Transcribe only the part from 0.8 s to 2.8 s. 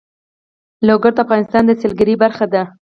لوگر د افغانستان د سیلګرۍ برخه ده.